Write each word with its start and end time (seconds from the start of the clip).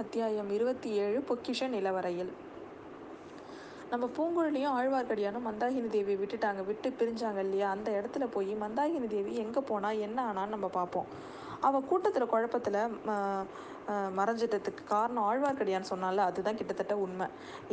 அத்தியாயம் 0.00 0.50
இருபத்தி 0.56 0.90
ஏழு 1.04 1.20
பொக்கிஷ 1.28 1.68
நிலவறையில் 1.72 2.30
நம்ம 3.92 4.04
பூங்குழலியும் 4.16 4.74
ஆழ்வார்க்கடியானும் 4.78 5.46
மந்தாகினி 5.46 5.88
தேவியை 5.94 6.18
விட்டுட்டாங்க 6.20 6.62
விட்டு 6.68 6.88
பிரிஞ்சாங்க 6.98 7.40
இல்லையா? 7.46 7.68
அந்த 7.76 7.88
இடத்துல 7.98 8.26
போய் 8.34 8.52
மந்தாகினி 8.62 9.08
தேவி 9.14 9.32
எங்கே 9.44 9.62
போனால் 9.70 10.02
என்ன 10.06 10.18
ஆனான்னு 10.28 10.54
நம்ம 10.54 10.68
பார்ப்போம். 10.76 11.08
அவள் 11.68 11.88
கூட்டத்தில் 11.90 12.30
குழப்பத்தில் 12.34 12.80
மறைஞ்சிட்டதுக்கு 14.18 14.84
காரணம் 14.94 15.26
ஆழ்வார்க்கடியான் 15.30 15.90
சொன்னால 15.92 16.26
அதுதான் 16.28 16.60
கிட்டத்தட்ட 16.60 16.96
உண்மை. 17.06 17.28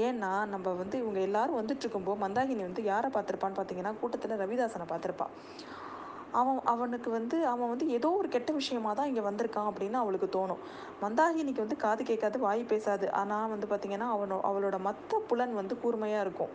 ஏன்னா 0.08 0.32
நம்ம 0.54 0.74
வந்து 0.82 0.98
இவங்க 1.04 1.22
எல்லாரும் 1.30 1.60
வந்துட்டு 1.62 1.86
இருக்கும்போது 1.86 2.24
மந்தாகினி 2.26 2.64
வந்து 2.70 2.84
யாரை 2.92 3.12
பார்த்துருப்பான்னு 3.18 3.60
பார்த்தீங்கன்னா 3.60 3.94
கூட்டத்தில் 4.02 4.40
ரவிதாசனை 4.44 4.88
பார்த்துருப்பா. 4.94 5.30
அவன் 6.32 6.60
அவனுக்கு 6.64 7.10
வந்து 7.10 7.48
அவன் 7.48 7.70
வந்து 7.70 7.88
ஏதோ 7.88 8.10
ஒரு 8.10 8.30
கெட்ட 8.30 8.54
விஷயமா 8.54 8.94
தான் 8.94 9.06
இங்கே 9.06 9.22
வந்திருக்கான் 9.22 9.70
அப்படின்னு 9.70 9.94
அவளுக்கு 9.94 10.28
தோணும். 10.38 10.62
மந்தாகினிக்கு 11.04 11.64
வந்து 11.66 11.76
காது 11.76 12.04
கேட்காது 12.04 12.40
வாய் 12.40 12.64
பேசாது. 12.64 13.12
ஆனால் 13.12 13.50
வந்து 13.50 13.68
பார்த்திங்கன்னா 13.68 14.10
அவனோ 14.16 14.40
அவளோட 14.44 14.80
மற்ற 14.80 15.20
புலன் 15.28 15.54
வந்து 15.54 15.80
கூர்மையாக 15.80 16.22
இருக்கும். 16.22 16.50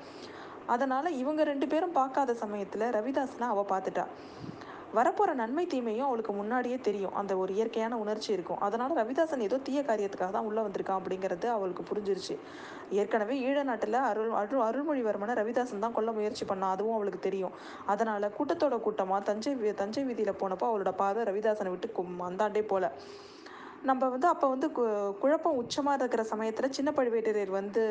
அதனால் 0.67 1.17
இவங்க 1.17 1.45
ரெண்டு 1.45 1.67
பேரும் 1.69 1.93
பார்க்காத 1.93 2.35
சமயத்தில் 2.35 2.93
ரவிதாஸ்னால் 2.97 3.55
அவள் 3.55 3.71
பார்த்துட்டா. 3.73 4.07
வரப்போகிற 4.99 5.33
நன்மை 5.41 5.65
தீமையும் 5.73 6.07
அவளுக்கு 6.07 6.33
முன்னாடியே 6.39 6.79
தெரியும். 6.87 7.15
அந்த 7.21 7.33
ஒரு 7.43 7.51
இயற்கையான 7.57 7.99
உணர்ச்சி 8.05 8.31
இருக்கும். 8.37 8.61
அதனால் 8.67 8.97
ரவிதாசன் 9.01 9.45
ஏதோ 9.49 9.59
தீய 9.67 9.81
காரியத்துக்காக 9.89 10.33
தான் 10.37 10.49
உள்ளே 10.49 10.63
வந்திருக்கான் 10.67 11.01
அப்படிங்கிறது 11.01 11.49
அவளுக்கு 11.57 11.83
புரிஞ்சிருச்சு. 11.91 12.37
ஏற்கனவே 13.01 13.35
ஈழ 13.49 13.59
நாட்டில் 13.71 13.99
அருள் 14.11 14.33
அருள் 14.41 14.65
அருள்மொழிவர்மனை 14.69 15.35
ரவிதாசன் 15.41 15.85
தான் 15.85 15.97
கொல்ல 15.99 16.13
முயற்சி 16.13 16.45
பண்ணா 16.45 16.69
அதுவும் 16.71 16.97
அவளுக்கு 16.99 17.21
தெரியும். 17.29 17.57
அதனால் 17.87 18.35
கூட்டத்தோட 18.39 18.79
கூட்டமாக 18.87 19.23
தஞ்சை 19.31 19.53
தஞ்சை 19.83 20.05
வீதியில் 20.11 20.41
போனப்போ 20.43 20.69
அவளோட 20.71 20.93
பார்வை 21.03 21.25
ரவிதாசனை 21.31 21.73
விட்டு 21.75 22.07
அந்தாண்டே 22.31 22.65
போல. 22.73 22.87
நம்ம 23.89 24.09
வந்து 24.13 24.27
அப்போ 24.31 24.47
வந்து 24.53 24.69
கு 24.77 24.83
குழப்பம் 25.21 25.59
உச்சமாக 25.61 25.99
இருக்கிற 26.01 26.23
சமயத்தில் 26.31 26.75
சின்ன 26.77 26.91
பழுவேட்டரையர் 26.97 27.53
வந்து 27.59 27.83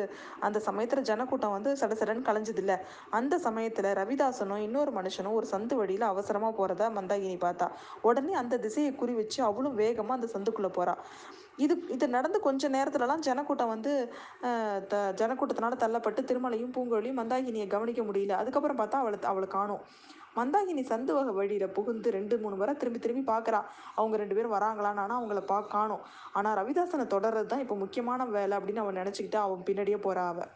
அந்த 0.46 0.58
சமயத்தில் 0.66 1.06
ஜனக்கூட்டம் 1.08 1.54
வந்து 1.56 1.70
சடசடன்னு 1.80 2.26
கலைஞ்சது 2.28 2.62
இல்லை 2.62 2.76
அந்த 3.18 3.34
சமயத்தில் 3.46 3.88
ரவிதாசனும் 4.00 4.62
இன்னொரு 4.66 4.92
மனுஷனும் 4.98 5.36
ஒரு 5.38 5.48
சந்து 5.52 5.76
வழியில் 5.80 6.06
அவசரமாக 6.10 6.52
போகிறத 6.58 6.90
மந்தாகினி 6.98 7.38
பார்த்தா. 7.46 7.68
உடனே 8.08 8.34
அந்த 8.42 8.58
திசையை 8.66 8.92
குறி 9.00 9.14
வச்சு 9.20 9.40
அவளும் 9.48 9.78
வேகமாக 9.82 10.18
அந்த 10.18 10.30
சந்துக்குள்ளே 10.34 10.70
போகிறா 10.78 10.94
இது 11.64 11.74
இது 11.94 12.04
நடந்து 12.16 12.38
கொஞ்ச 12.46 12.68
நேரத்துலலாம் 12.76 13.24
ஜனக்கூட்டம் 13.28 13.72
வந்து 13.74 13.92
த 14.92 14.96
ஜனக்கூட்டத்தினால 15.20 15.76
தள்ளப்பட்டு 15.82 16.20
திருமலையும் 16.30 16.72
பூங்கொழியும் 16.76 17.20
மந்தாகினியை 17.20 17.66
கவனிக்க 17.74 18.02
முடியல. 18.08 18.38
அதுக்கப்புறம் 18.42 18.80
பார்த்தா 18.80 19.02
அவளை 19.02 19.18
அவளை 19.32 19.48
காணும். 19.58 19.82
மந்தாகினி 20.36 20.82
சந்து 20.90 21.12
வகை 21.16 21.32
வழியில் 21.38 21.74
புகுந்து 21.76 22.08
ரெண்டு 22.16 22.34
மூணு 22.42 22.56
முறை 22.60 22.72
திரும்பி 22.80 23.00
திரும்பி 23.04 23.24
பார்க்குறா 23.32 23.60
அவங்க 23.98 24.16
ரெண்டு 24.22 24.36
பேரும் 24.36 24.56
வராங்களான்னு 24.56 25.02
ஆனால் 25.04 25.18
அவங்கள 25.20 25.40
பா 25.52 25.58
காணும். 25.76 26.04
ஆனால் 26.38 26.58
ரவிதாசனை 26.60 27.06
தொடர்றது 27.14 27.50
தான் 27.52 27.64
இப்போ 27.64 27.76
முக்கியமான 27.84 28.26
வேலை 28.36 28.56
அப்படின்னு 28.58 28.84
அவன் 28.84 29.00
நினச்சிக்கிட்டு 29.02 29.40
அவன் 29.46 29.66
பின்னாடியே 29.70 29.98
போகிறா 30.06 30.24
அவள் 30.34 30.52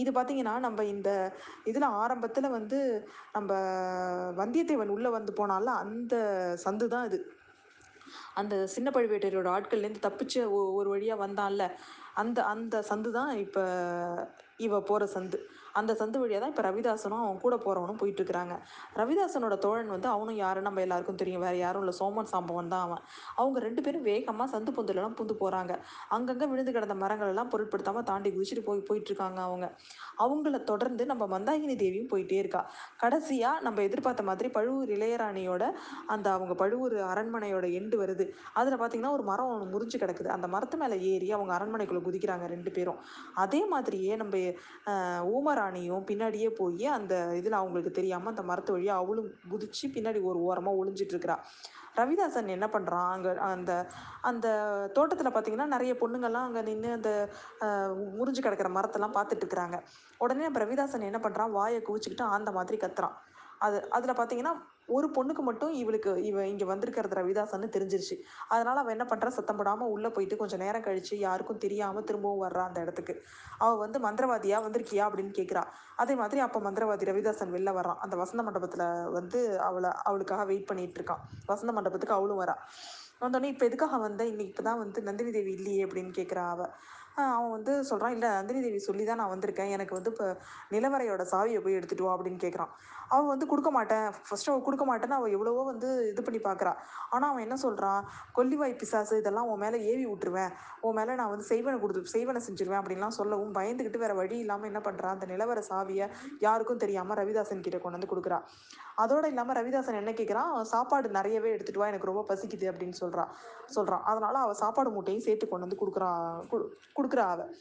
இது 0.00 0.10
பார்த்திங்கன்னா 0.16 0.54
நம்ம 0.64 0.80
இந்த 0.94 1.10
இதில் 1.70 1.94
ஆரம்பத்தில் 2.02 2.54
வந்து 2.58 2.78
நம்ம 3.36 3.52
வந்தியத்தேவன் 4.40 4.94
உள்ளே 4.96 5.10
வந்து 5.16 5.32
போனால 5.40 5.66
அந்த 5.82 6.14
சந்து 6.64 6.88
தான் 6.94 7.06
இது. 7.10 7.18
அந்த 8.34 8.66
சின்ன 8.74 8.90
பழுவேட்டரையோட 8.96 9.48
ஆட்கள்லேருந்து 9.56 10.06
தப்பிச்சு 10.08 10.42
ஒரு 10.78 10.88
வழியாக 10.94 11.22
வந்தான்ல 11.24 11.66
அந்த 12.14 12.42
அந்த 12.52 12.76
சந்து 12.90 13.10
தான் 13.10 13.32
இப்போ 13.44 13.62
இவ 14.66 14.78
போகிற 14.88 15.04
சந்து. 15.12 15.38
அந்த 15.78 15.92
சந்து 15.98 16.18
வழியாக 16.20 16.40
தான் 16.42 16.52
இப்போ 16.52 16.62
ரவிதாசனும் 16.66 17.22
அவன் 17.24 17.40
கூட 17.42 17.54
போகிறவனும் 17.56 17.98
போயிட்டுருக்குறாங்க. 18.00 18.54
ரவிதாசனோட 19.00 19.58
தோழன் 19.64 19.92
வந்து 19.94 20.08
அவனும் 20.08 20.36
யாரும் 20.36 20.66
நம்ம 20.66 20.80
எல்லாருக்கும் 20.80 21.18
தெரியும். 21.20 21.42
வேறு 21.44 21.58
யாரும் 21.58 21.82
இல்லை. 21.82 21.94
சோமன் 22.00 22.28
சாம்பவன் 22.32 22.68
தான் 22.72 22.84
அவன். 22.86 23.02
அவங்க 23.36 23.58
ரெண்டு 23.66 23.82
பேரும் 23.86 24.04
வேகமாக 24.08 24.48
சந்து 24.54 24.74
பொந்துலலாம் 24.76 25.16
புந்து 25.20 25.34
போகிறாங்க 25.42 25.72
அங்கங்கே 26.16 26.46
விழுந்து 26.52 26.74
கிடந்த 26.76 26.94
மரங்களெல்லாம் 26.94 27.52
பொருட்படுத்தாமல் 27.54 28.06
தாண்டி 28.10 28.30
குதிச்சுட்டு 28.36 28.64
போய் 28.68 28.82
போயிட்டுருக்காங்க 28.90 29.40
அவங்க. 29.48 29.68
அவங்கள 30.24 30.60
தொடர்ந்து 30.72 31.06
நம்ம 31.12 31.26
மந்தாகினி 31.34 31.76
தேவியும் 31.84 32.10
போயிட்டே 32.12 32.38
இருக்கா. 32.42 32.62
கடைசியாக 33.04 33.64
நம்ம 33.68 33.82
எதிர்பார்த்த 33.82 34.22
மாதிரி 34.22 34.50
பழுவூர் 34.58 34.92
இளையராணியோட 34.98 35.64
அந்த 36.06 36.26
அவங்க 36.36 36.54
பழுவூர் 36.54 36.98
அரண்மனையோட 37.12 37.66
எண்டு 37.80 37.98
வருது. 38.04 38.26
அதில் 38.60 38.78
பார்த்திங்கன்னா 38.80 39.14
ஒரு 39.16 39.26
மரம் 39.30 39.50
ஒன்று 39.54 39.72
முறிஞ்சு 39.74 39.96
கிடக்குது. 40.02 40.30
அந்த 40.36 40.48
மரத்து 40.54 40.78
மேலே 40.82 40.98
ஏறி 41.10 41.28
அவங்க 41.38 41.52
அரண்மனைக்குள்ளே 41.58 42.04
குதிக்கிறாங்க 42.06 42.46
ரெண்டு 42.54 42.72
பேரும். 42.78 43.00
அதே 43.44 43.62
மாதிரியே 43.72 44.14
நம்ம 44.22 44.36
ஊமராணியும் 45.34 46.06
பின்னாடியே 46.12 46.50
போய் 46.60 46.86
அந்த 46.98 47.14
இதில் 47.40 47.60
அவங்களுக்கு 47.62 47.92
தெரியாமல் 47.98 48.34
அந்த 48.34 48.44
மரத்து 48.52 48.74
வழியாக 48.76 49.02
அவளும் 49.04 49.30
குதிச்சு 49.52 49.86
பின்னாடி 49.96 50.22
ஒரு 50.30 50.40
ஓரமாக 50.48 50.80
ஒளிஞ்சிட்ருக்கிறா 50.82 51.36
ரவிதாசன் 51.98 52.52
என்ன 52.54 52.66
பண்ணுறான் 52.74 53.08
அங்கே 53.14 53.30
அந்த 53.46 53.72
அந்த 54.28 54.46
தோட்டத்தில் 54.96 55.30
பார்த்திங்கன்னா 55.32 55.66
நிறைய 55.72 55.92
பொண்ணுங்கள்லாம் 56.02 56.46
அங்கே 56.48 56.62
நின்று 56.68 56.90
அந்த 56.98 57.10
முறிஞ்சு 58.18 58.40
கிடக்கிற 58.44 58.68
மரத்தெல்லாம் 58.76 59.16
பார்த்துட்டு 59.16 59.44
இருக்கிறாங்க. 59.44 59.78
உடனே 60.24 60.44
நம்ம 60.46 60.60
ரவிதாசன் 60.62 61.08
என்ன 61.08 61.20
பண்ணுறான் 61.24 61.54
வாயை 61.58 61.80
குவிச்சுக்கிட்டு 61.88 62.26
அந்த 62.36 62.52
மாதிரி 62.58 62.78
கத்துறான். 62.84 63.16
அது 63.66 63.78
அதில் 63.96 64.18
பார்த்தீங்கன்னா 64.18 64.52
ஒரு 64.96 65.06
பொண்ணுக்கு 65.16 65.42
மட்டும் 65.48 65.72
இவளுக்கு 65.80 66.12
இவ 66.28 66.44
இங்கே 66.52 66.66
வந்திருக்கிறது 66.70 67.18
ரவிதாசன்னு 67.20 67.68
தெரிஞ்சிருச்சு. 67.76 68.16
அதனால் 68.52 68.80
அவள் 68.82 68.94
என்ன 68.96 69.04
பண்ணுறா 69.10 69.30
சத்தம் 69.38 69.58
போடாமல் 69.60 69.92
உள்ளே 69.94 70.10
போயிட்டு 70.16 70.40
கொஞ்சம் 70.42 70.62
நேரம் 70.64 70.86
கழித்து 70.86 71.16
யாருக்கும் 71.26 71.62
தெரியாமல் 71.64 72.06
திரும்பவும் 72.10 72.44
வர்றா 72.46 72.64
அந்த 72.68 72.80
இடத்துக்கு. 72.84 73.14
அவள் 73.64 73.82
வந்து 73.84 74.00
மந்திரவாதியாக 74.06 74.64
வந்திருக்கியா 74.66 75.04
அப்படின்னு 75.08 75.34
கேட்குறா 75.40 75.64
அதே 76.04 76.14
மாதிரி 76.22 76.40
அப்போ 76.46 76.58
மந்திரவாதி 76.68 77.10
ரவிதாசன் 77.10 77.54
வெளில 77.56 77.72
வரான் 77.78 78.00
அந்த 78.04 78.16
வசந்த 78.22 78.42
மண்டபத்தில் 78.46 78.86
வந்து 79.18 79.40
அவளை 79.68 79.92
அவளுக்காக 80.10 80.44
வெயிட் 80.50 80.68
பண்ணிகிட்டு 80.70 81.00
இருக்கான் 81.00 81.22
வசந்த 81.52 81.72
மண்டபத்துக்கு 81.78 82.18
அவளும் 82.18 82.42
வரா. 82.42 82.56
வந்தோடனே 83.24 83.48
இப்போ 83.52 83.64
எதுக்காக 83.68 83.96
வந்த? 84.04 84.22
இன்னைக்கு 84.32 84.52
இப்போ 84.52 84.64
தான் 84.68 84.78
வந்து 84.82 85.00
நந்தினி 85.08 85.30
தேவி 85.36 85.52
இல்லையே 85.58 85.82
அப்படின்னு 85.86 86.12
கேட்குறா 86.18 86.44
அவள் 86.54 86.70
அவன் 87.36 87.54
வந்து 87.56 87.72
சொல்கிறான் 87.90 88.14
இல்லை 88.16 88.28
நந்தினி 88.38 88.60
தேவி 88.66 88.80
சொல்லி 88.88 89.04
தான் 89.08 89.20
நான் 89.22 89.32
வந்திருக்கேன். 89.34 89.72
எனக்கு 89.76 89.96
வந்து 89.98 90.12
இப்போ 90.14 90.26
நிலவரையோட 90.74 91.24
சாவியை 91.32 91.60
போய் 91.64 91.78
எடுத்துகிட்டு 91.78 92.06
வா 92.06 92.14
அப்படின்னு 92.16 92.42
கேட்குறான் 92.44 92.72
அவன் 93.14 93.30
வந்து 93.32 93.46
கொடுக்க 93.50 93.70
மாட்டேன். 93.76 94.04
ஃபஸ்ட்டு 94.26 94.50
அவள் 94.50 94.66
கொடுக்க 94.66 94.84
மாட்டேன்னு 94.88 95.16
அவள் 95.18 95.32
எவ்வளவோ 95.36 95.62
வந்து 95.70 95.88
இது 96.10 96.22
பண்ணி 96.26 96.40
பார்க்குறா 96.48 96.72
ஆனால் 97.14 97.30
அவன் 97.30 97.44
என்ன 97.46 97.56
சொல்கிறான் 97.64 98.02
கொல்லிவாய் 98.36 98.74
பிசாசு 98.80 99.14
இதெல்லாம் 99.22 99.48
உன் 99.52 99.62
மேலே 99.64 99.78
ஏவி 99.92 100.04
விட்டுருவேன். 100.10 100.52
உன் 100.86 100.96
மேலே 100.98 101.14
நான் 101.20 101.32
வந்து 101.32 101.46
செய்வனை 101.52 101.78
கொடுத்து 101.84 102.12
செய்வனை 102.16 102.42
செஞ்சிருவேன் 102.48 102.80
அப்படின்லாம் 102.80 103.16
சொல்லவும் 103.20 103.56
பயந்துக்கிட்டு 103.58 104.02
வேறு 104.04 104.14
வழி 104.20 104.36
இல்லாமல் 104.44 104.70
என்ன 104.70 104.82
பண்ணுறான் 104.86 105.14
அந்த 105.16 105.26
நிலவர 105.32 105.62
சாவியை 105.70 106.06
யாருக்கும் 106.46 106.82
தெரியாமல் 106.84 107.18
ரவிதாசன் 107.20 107.64
கிட்டே 107.66 107.80
கொண்டு 107.80 107.98
வந்து 107.98 108.12
கொடுக்குறா. 108.12 108.38
அதோடு 109.02 109.26
இல்லாமல் 109.32 109.58
ரவிதாசன் 109.60 110.00
என்ன 110.02 110.12
கேட்குறான் 110.20 110.52
சாப்பாடு 110.74 111.10
நிறையவே 111.18 111.50
எடுத்துகிட்டு 111.54 111.82
வா 111.82 111.90
எனக்கு 111.92 112.10
ரொம்ப 112.10 112.22
பசிக்குது 112.30 112.66
அப்படின்னு 112.70 112.96
சொல்கிறான் 113.02 113.32
சொல்கிறான் 113.76 114.04
அதனால் 114.10 114.38
அவள் 114.44 114.60
சாப்பாடு 114.62 114.90
மூட்டையும் 114.94 115.26
சேர்த்து 115.26 115.46
கொண்டு 115.48 115.66
வந்து 115.66 115.80
கொடுக்குறா. 115.82 116.08
கொடுக்குறா 117.10 117.26
அவள் 117.34 117.52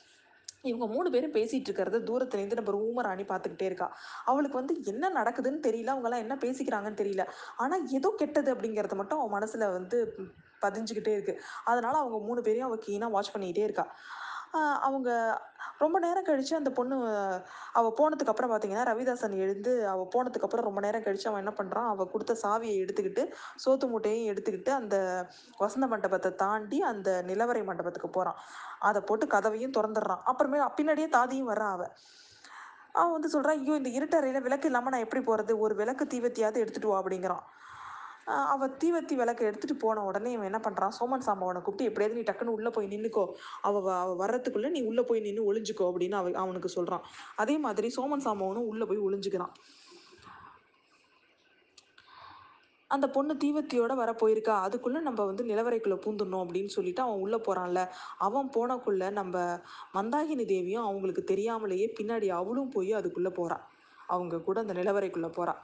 இவங்க 0.70 0.86
மூணு 0.94 1.10
பேரும் 1.10 1.36
பேசிகிட்டு 1.36 1.70
இருக்கிறத 1.70 2.00
தூரத்துலேருந்து 2.08 2.58
நம்ம 2.60 2.80
ஊமராணி 2.88 3.24
பார்த்துக்கிட்டே 3.28 3.68
இருக்கா. 3.70 3.88
அவளுக்கு 4.26 4.58
வந்து 4.62 4.74
என்ன 4.92 5.12
நடக்குதுன்னு 5.20 5.62
தெரியல. 5.68 5.94
அவங்களாம் 5.96 6.24
என்ன 6.26 6.36
பேசிக்கிறாங்கன்னு 6.42 7.02
தெரியல. 7.02 7.26
ஆனால் 7.58 7.86
ஏதோ 7.98 8.10
கெட்டது 8.22 8.50
அப்படிங்கிறத 8.56 8.96
மட்டும் 9.02 9.20
அவன் 9.20 9.36
மனசில் 9.38 9.66
வந்து 9.78 10.00
பதிஞ்சுக்கிட்டே 10.62 11.14
இருக்குது 11.18 11.42
அதனால் 11.66 12.02
அவங்க 12.02 12.18
மூணு 12.30 12.42
பேரையும் 12.42 12.68
அவள் 12.70 12.84
கீனாக 12.88 13.14
வாட்ச் 13.16 13.34
பண்ணிக்கிட்டே 13.36 13.68
இருக்கா. 13.70 13.86
அவங்க 14.86 15.10
ரொம்ப 15.80 15.98
நேரம் 16.00 16.26
கழித்து 16.28 16.54
அந்த 16.56 16.72
பொண்ணு 16.78 16.96
அவள் 17.74 17.96
போனதுக்கப்புறம் 18.00 18.52
பார்த்தீங்கன்னா 18.52 18.86
ரவிதாசன் 18.90 19.36
எழுந்து 19.44 19.72
அவள் 19.92 20.10
போனதுக்கப்புறம் 20.16 20.68
ரொம்ப 20.68 20.80
நேரம் 20.86 21.04
கழித்து 21.06 21.30
அவன் 21.30 21.44
என்ன 21.44 21.54
பண்ணுறான் 21.60 21.90
அவள் 21.92 22.10
கொடுத்த 22.14 22.36
சாவியை 22.44 22.78
எடுத்துக்கிட்டு 22.84 23.24
சோத்து 23.64 23.88
மூட்டையும் 23.92 24.30
எடுத்துக்கிட்டு 24.32 24.74
அந்த 24.80 24.96
வசந்த 25.58 25.88
மண்டபத்தை 25.88 26.32
தாண்டி 26.44 26.80
அந்த 26.92 27.12
நிலவரை 27.30 27.64
மண்டபத்துக்கு 27.70 28.10
போகிறான் 28.10 28.40
அதை 28.80 29.02
போட்டு 29.02 29.28
கதவையும் 29.28 29.76
திறந்துடுறான். 29.78 30.24
அப்புறமே 30.32 30.60
பின்னாடியே 30.80 31.10
தாதியும் 31.18 31.52
வர்றான் 31.54 31.76
அவள் 31.78 31.94
அவன் 32.96 33.16
வந்து 33.16 33.34
சொல்கிறான் 33.34 33.60
ஐயோ 33.60 33.76
இந்த 33.80 33.90
இருட்டறையில் 33.98 34.46
விளக்கு 34.46 34.68
இல்லாமல் 34.70 34.94
நான் 34.94 35.06
எப்படி 35.06 35.22
போகிறது 35.24 35.54
ஒரு 35.66 35.74
விளக்கு 35.82 36.06
தீவத்தியாவது 36.14 36.62
எடுத்துகிட்டு 36.64 36.92
வா 36.92 37.00
அப்படிங்கிறான். 37.02 37.44
அவள் 38.30 38.78
தீவத்தி 38.84 39.16
விளக்கு 39.16 39.46
எடுத்துகிட்டு 39.46 39.76
போன 39.80 40.04
உடனே 40.04 40.32
இவன் 40.32 40.46
என்ன 40.46 40.60
பண்ணுறான் 40.66 40.96
சோமன் 41.00 41.26
சாம்பவனை 41.28 41.62
கூப்பிட்டு 41.62 41.90
எப்படியாவது 41.90 42.18
நீ 42.20 42.24
டக்குன்னு 42.28 42.56
உள்ளே 42.58 42.70
போய் 42.70 42.88
நின்றுக்கோ 42.88 43.24
அவள் 43.62 43.88
அவள் 43.94 44.20
வர்றதுக்குள்ளே 44.24 44.70
நீ 44.70 44.82
உள்ளே 44.82 45.02
போய் 45.02 45.20
நின்று 45.20 45.48
ஒளிஞ்சுக்கோ 45.50 45.88
அப்படின்னு 45.90 46.12
அவ 46.12 46.32
அவனுக்கு 46.36 46.70
சொல்கிறான் 46.70 47.06
அதே 47.36 47.58
மாதிரி 47.58 47.90
சோமன் 47.98 48.26
சாம்பவனும் 48.28 48.70
உள்ளே 48.72 48.86
போய் 48.86 49.06
ஒளிஞ்சுக்கிறான். 49.08 49.54
அந்த 52.92 53.08
பொண்ணு 53.08 53.34
தீவத்தியோட 53.44 53.94
வர 53.96 54.12
போயிருக்கா. 54.22 54.54
அதுக்குள்ளே 54.68 55.00
நம்ம 55.00 55.26
வந்து 55.26 55.44
நிலவரைக்குள்ளே 55.44 55.98
பூந்துடணும் 56.06 56.44
அப்படின்னு 56.46 56.68
சொல்லிட்டு 56.68 57.02
அவன் 57.02 57.20
உள்ளே 57.20 57.38
போகிறான்ல 57.38 57.82
அவன் 58.18 58.50
போனக்குள்ளே 58.56 59.10
நம்ம 59.12 59.36
மந்தாகினி 59.94 60.46
தேவியும் 60.46 60.84
அவங்களுக்கு 60.84 61.24
தெரியாமலேயே 61.24 61.96
பின்னாடி 62.00 62.28
அவளும் 62.28 62.72
போய் 62.72 62.94
அதுக்குள்ளே 62.94 63.30
போகிறான் 63.30 63.66
அவங்க 64.08 64.42
கூட 64.42 64.60
அந்த 64.60 64.74
நிலவரைக்குள்ளே 64.74 65.30
போகிறான் 65.30 65.60